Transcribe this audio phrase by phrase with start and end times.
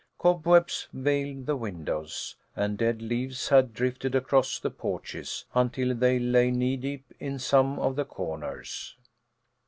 [0.17, 6.49] Cobwebs veiled the windows, and dead leaves had drifted across the porches until they lay
[6.49, 8.95] knee keep in some of the corners.